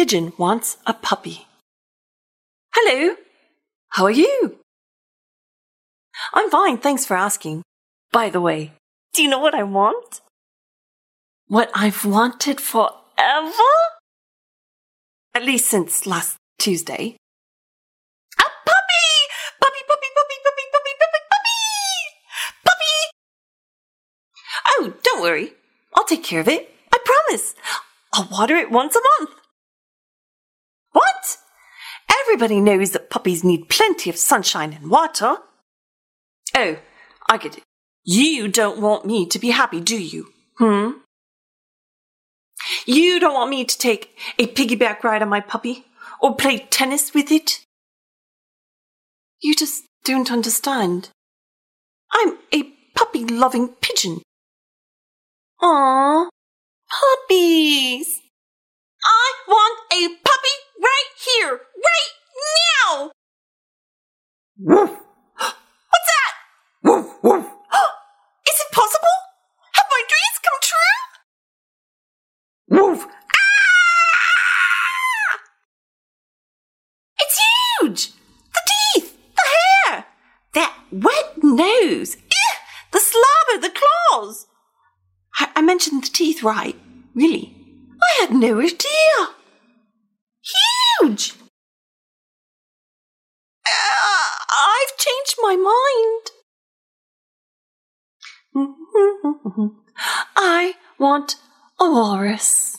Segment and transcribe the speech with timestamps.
[0.00, 1.46] pigeon wants a puppy.
[2.74, 3.16] Hello.
[3.90, 4.56] How are you?
[6.32, 7.60] I'm fine, thanks for asking.
[8.10, 8.72] By the way,
[9.12, 10.22] do you know what I want?
[11.48, 13.72] What I've wanted forever?
[15.34, 17.16] At least since last Tuesday.
[18.38, 19.12] A puppy!
[19.60, 21.60] Puppy, puppy, puppy, puppy, puppy, puppy, puppy!
[22.64, 22.96] Puppy!
[24.70, 25.52] Oh, don't worry.
[25.94, 26.74] I'll take care of it.
[26.90, 27.54] I promise.
[28.14, 29.39] I'll water it once a month.
[32.30, 35.38] Everybody knows that puppies need plenty of sunshine and water.
[36.56, 36.78] Oh,
[37.28, 37.64] I get it.
[38.04, 40.28] You don't want me to be happy, do you?
[40.56, 40.90] Hmm?
[42.86, 45.86] You don't want me to take a piggyback ride on my puppy
[46.22, 47.64] or play tennis with it?
[49.40, 51.10] You just don't understand.
[52.12, 52.62] I'm a
[52.94, 54.22] puppy loving pigeon.
[55.60, 56.28] Aww,
[56.88, 58.20] puppies.
[59.04, 63.10] I want a puppy right here, right now.
[64.49, 66.34] Woof, What's that?
[66.84, 67.44] woof, woof.
[67.44, 69.16] Is it possible?
[69.72, 70.98] Have my dreams come true?
[72.68, 73.06] Woof!
[73.36, 73.40] Ah!
[77.20, 77.38] It's
[77.80, 78.12] huge!
[78.52, 79.42] The teeth, the
[79.88, 80.04] hair,
[80.52, 82.52] that wet nose, Ew,
[82.92, 84.46] the slobber, the claws.
[85.38, 86.76] I, I mentioned the teeth right,
[87.14, 87.54] really.
[88.02, 89.34] I had no idea.
[91.00, 91.32] Huge!
[94.80, 96.30] I've changed my mind.
[100.36, 101.36] I want
[101.78, 102.69] a walrus.